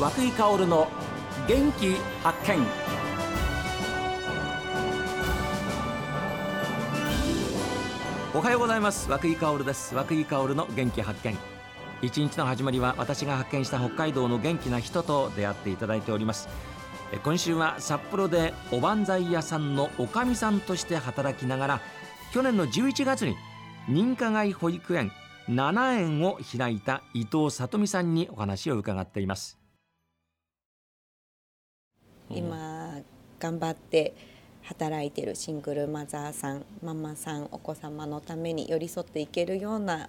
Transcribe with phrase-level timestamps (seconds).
[0.00, 0.88] 和久井薫の
[1.46, 2.66] 元気発見。
[8.32, 9.10] おはようございます。
[9.10, 9.94] 和久井薫です。
[9.94, 11.36] 和久井薫の元気発見。
[12.00, 16.48] 一日の始まりは私が発見した北海道の元気な人と出会っていただいております。
[17.22, 21.80] 今週は札幌でおばんざい屋さんのおかみさんとして働きながら
[22.32, 23.36] 去年の11月に
[23.86, 25.12] 認可外保育園
[25.50, 29.59] 7園を開いた伊藤さとみさんにお話を伺っています。
[32.30, 33.00] 今
[33.38, 34.14] 頑張って
[34.62, 40.08] 働いてるシングルマザーさんママさんお子様のために寄り添っていけるような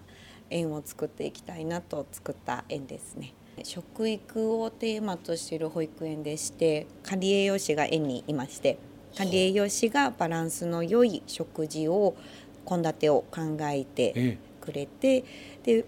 [0.49, 3.33] 園を作っていきたいなと作った園ですね。
[3.63, 8.77] 食育をテーマとしている保育園でして仮栄養士が園にいまして
[9.17, 12.15] 仮栄養士がバランスの良い食事を
[12.65, 15.23] 献立を考えてくれて、
[15.63, 15.85] で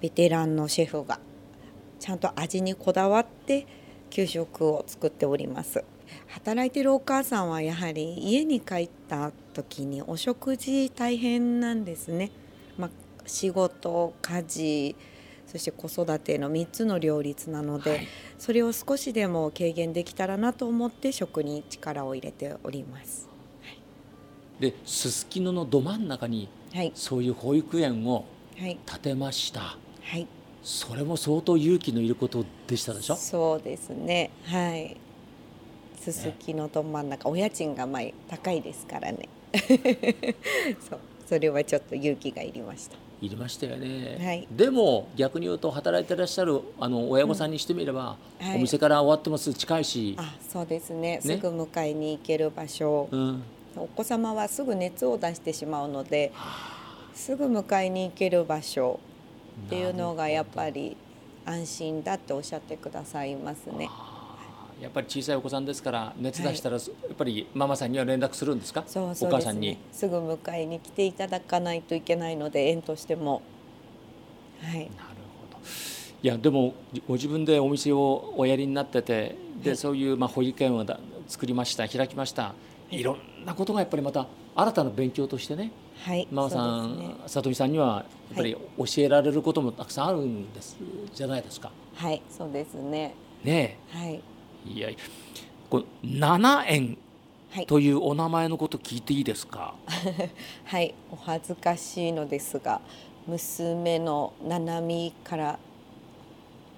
[0.00, 1.18] ベテランのシェフが
[1.98, 3.66] ちゃんと味にこだわって
[4.10, 5.84] 給食を作っております。
[6.28, 12.30] 働いてるお母さんはやはり家に帰った時にお食事大変なんですね、
[12.78, 12.90] まあ、
[13.26, 14.96] 仕事家事
[15.46, 23.28] そして子育ての3つの両立なので、はい、それを少しでも軽減できたらなと思って食に力を入れております。
[23.62, 23.80] はい、
[24.60, 28.24] ですすきののど真ん中に、はい、そういう保育園を
[28.56, 29.60] 建てました。
[29.60, 30.35] はい、はい
[30.68, 33.14] それも相当勇気のいることでしたでしょ？
[33.14, 34.30] そうですね。
[34.46, 34.96] はい。
[36.00, 39.28] すすきのど真ん中、ね、お家賃がまあ高いですからね。
[40.90, 40.98] そう。
[41.24, 42.96] それはちょっと勇気がいりました。
[43.22, 48.46] いりましたよね、はい、でも逆に言うと働いてらっしゃるあの親御さんにしてみれば、うん。
[48.48, 50.16] はい、お店から終わってもすぐ近いし。
[50.18, 53.42] あそうですね、ね、すぐ迎えに行ける場所、うん、
[53.76, 56.32] お子様はすぐ熱を出してしまうので、
[57.14, 58.98] すぐ迎えに行ける場所
[59.66, 60.96] っていうのがやっぱり
[61.44, 63.88] 安心だっておっしゃってくださいますね。
[64.80, 68.84] やっぱり小さいお子さんですから熱出したら、やっぱりママさんには連絡するんですか？
[68.86, 69.78] そうそう、ね、お母さんに。
[69.90, 73.40] すぐ迎えに来ていただかないといけないので園としても。
[74.62, 74.80] はい。
[74.80, 74.90] なる
[75.50, 75.58] ほど。
[76.22, 76.74] いやでも
[77.08, 82.54] ご自分でお店をおやりになっててで、はい、そういうまあ保育園をだ作りました開きました。
[82.90, 85.72] いろんなことがやっぱりまた新たな勉強としてね、
[86.04, 90.76] はい、ママさん、ね、里見さんにはやっぱり教えられることもたくさんあるんです、
[91.12, 91.70] じゃないですか。
[91.94, 92.22] はい。
[92.30, 93.14] そうですね。
[93.42, 94.20] ねはい。
[94.66, 94.88] いや
[95.70, 96.98] これ7円
[97.66, 99.74] というお名前のこと聞いていいですか？
[100.64, 100.94] はい。
[101.10, 102.80] お恥ずかしいのですが
[103.26, 105.58] 娘の七海から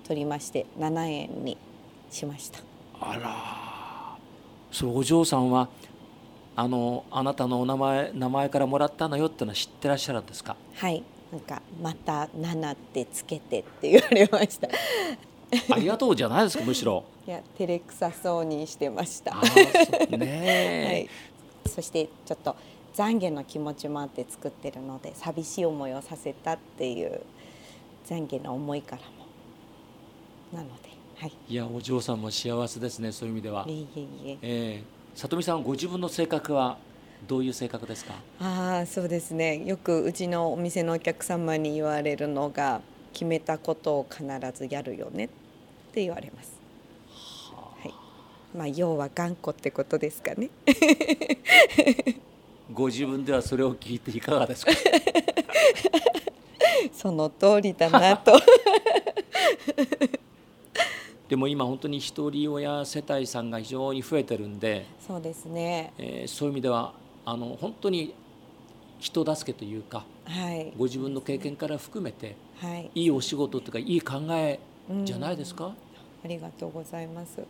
[0.06, 1.58] 取りまして7円に
[2.10, 2.60] しました。
[3.00, 4.18] あら
[4.70, 5.68] そうお嬢さんは
[6.60, 10.56] あのあなたのお名前名前からもらったのよってのは知ってらっしゃるんですか？
[10.74, 14.68] はいなんかまた七ってつけてって言われました
[15.72, 17.04] ありがとうじゃないですかむしろ。
[17.28, 19.36] いや照れくさそうにしてました。
[20.16, 21.08] ね はい、
[21.70, 22.56] そしてちょっと
[22.94, 27.20] 懺悔の気持ちもあって作ってるので寂しい思いをさせたっていう
[28.08, 33.64] 懺悔の思いからもなので、はい、いやお嬢さんも幸せですねそういう意味では。
[33.68, 34.38] いえいえいえ。
[34.42, 36.76] えー、里見さんご自分の性格は
[37.26, 38.14] どういう性格ですか？
[38.40, 42.80] ああそうですねよくうちのお店のお客様に言われるのが
[43.12, 44.24] 決めたことを必
[44.54, 45.28] ずやるよねっ
[45.92, 46.52] て言われます。
[47.82, 47.94] はい、
[48.56, 50.50] まあ要は頑固ってことですかね。
[52.72, 54.70] ご自分ではそれを聞いていかがですか？
[56.94, 58.32] その通りだなと。
[61.28, 65.93] でも今本当に一人親世帯さんが非常に増えてるんで、そうですね。
[65.99, 66.94] えー、そういう意味では
[67.27, 68.15] あの本当に
[68.99, 74.59] 人助けというか、はい、ご自分の経験から含めて、はい、いいお仕事というかいい考え
[75.05, 75.75] じゃないですか？
[76.25, 77.43] ありがとうございます。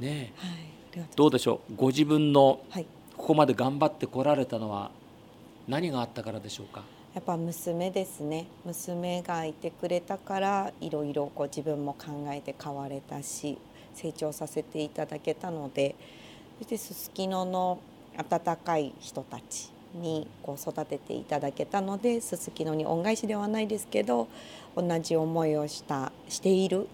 [0.00, 1.76] ねはい、どうでしょう？
[1.76, 2.60] ご自分の
[3.16, 4.90] ここまで頑張ってこられたのは
[5.68, 6.82] 何があったからでしょうか？
[7.14, 13.56] やっぱ娘ですね娘がいてくれたからいろいろ自分も考えて変われたし
[13.94, 15.94] 成長させていただけたので
[16.58, 17.78] そしてすすきのの
[18.16, 24.26] 温かい人たちにこう育てていただけたのですすきのに恩返しではないですけど
[24.76, 26.88] 同じ思いをしたしている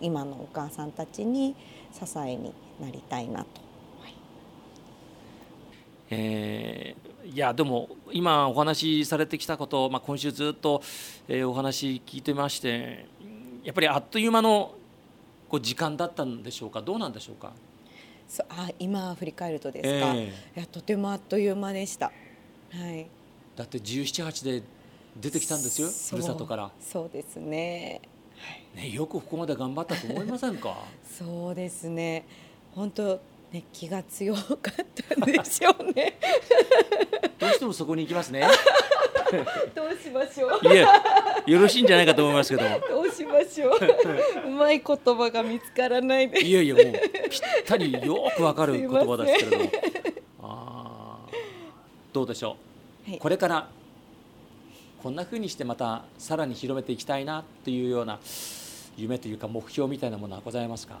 [0.00, 1.56] 今のお母さんたちに
[1.92, 3.63] 支えになりたいなと。
[6.10, 10.82] はい、えー、いやでも今お話しされてきたこと、まあ、今週ずっと、
[11.28, 13.06] えー、お話聞いてまして
[13.62, 14.74] やっぱりあっという間の
[15.48, 16.82] こう時間だったんでしょうか？
[16.82, 17.52] どうなんでしょうか？
[18.48, 22.06] あ今振り返るとですか、えー、いやとてもあっという間でした。
[22.06, 22.12] は
[22.90, 23.06] い、
[23.54, 24.62] だって17、8で
[25.20, 26.70] 出てきたんですよふるさとから。
[26.80, 28.00] そうですね。
[28.74, 30.76] ね、よくここまで頑張ったと思いませんか？
[31.06, 32.24] そうですね。
[32.74, 33.20] 本当
[33.54, 36.18] ね気が強かったんでしょうね。
[37.38, 38.46] どうしてもそこに行きますね。
[39.74, 40.72] どうしましょう。
[40.72, 40.88] いや
[41.46, 42.80] よろしいんじゃないかと思いますけども。
[42.88, 43.78] どうしましょう。
[44.46, 46.92] うまい言葉が見つからないでいやいやもうぴっ
[47.64, 49.70] たりよくわかる言葉ですけれども。
[50.42, 51.34] あー
[52.12, 52.56] どうでしょ
[53.06, 53.18] う、はい。
[53.20, 53.68] これから
[55.02, 58.18] こんな風にしてまたさらに広めていきたいなっていうような
[58.96, 60.98] 夢というか目標みたいなものはございますか？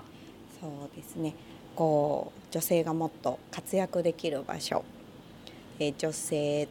[0.60, 1.34] そうですね
[1.74, 4.84] こう女性がもっと活躍できる場所
[5.78, 6.68] えー女性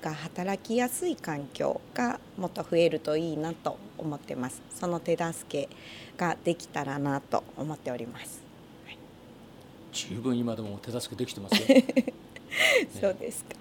[0.00, 4.62] が働きやすい環境がもっと増えるといいなと思ってます。
[4.74, 5.68] その手助け
[6.16, 8.42] ができたらなと思っております、
[9.92, 11.82] 十分今でも手助けできてますよ。
[13.00, 13.56] そうですか。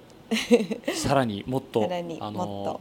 [0.95, 1.89] さらにもっと
[2.21, 2.79] あの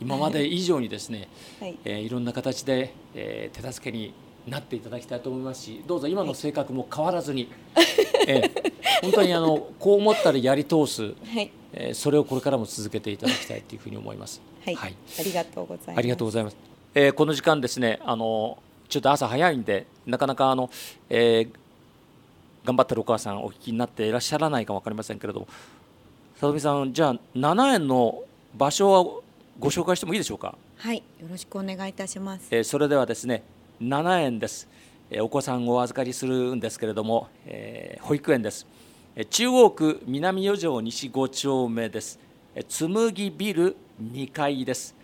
[0.00, 1.28] 今まで以上にですね、
[1.60, 1.78] はい。
[1.84, 4.12] えーいろんな形で、えー手助けに
[4.50, 7.48] なっていただきたいと思いますしどうぞ今の性格も変わらずに、
[8.26, 8.72] えー
[9.02, 11.50] 本当にあのこう思ったらやり通す、はい。
[11.72, 14.40] えーそれをこれからも続けていただきたいというふうに思います。
[14.64, 14.94] はい、はい。
[15.18, 15.98] ありがとうございます。
[15.98, 16.56] ありがとうございます。
[16.94, 18.58] えーこの時間ですね、あの
[18.88, 20.68] ちょっと朝早いんで、なかなかあの、
[21.10, 21.50] えー
[22.64, 25.48] 頑張ってるお母さんお聞きになっていらっしゃらないかわかりませんけれども、
[26.36, 28.22] さとみさん、じゃあ7円の
[28.56, 29.22] 場所を
[29.60, 30.56] ご紹介してもいいでしょうか？
[30.76, 30.96] はい。
[30.98, 32.48] よろしくお願いいたします。
[32.50, 33.42] えーそれではですね、
[33.80, 34.68] 7円です。
[35.20, 38.66] お子さんをお預かりするんですけれども、えー保育園です。
[39.30, 42.18] 中央区南四条西5丁目です。
[42.68, 44.94] つむぎビル2階です。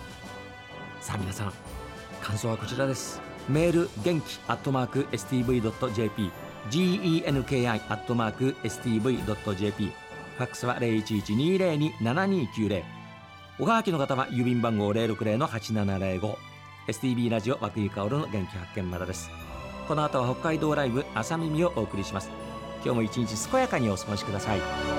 [1.02, 1.54] さあ皆さん
[2.22, 3.22] 感想はこちらです。
[3.50, 6.32] メール元気アットマーク STV.jp
[6.70, 9.92] genki アットマーク STV.jp
[10.38, 12.84] ファックスは0112027290
[13.60, 16.36] おはがきの方は郵便番号060-8705
[16.88, 19.30] STB ラジオ和久井薫の元気発見まだです。
[19.88, 22.30] この後は北海道ライブ朝耳をお送りします。
[22.84, 24.97] 今日も一日健やかにお過ごしください。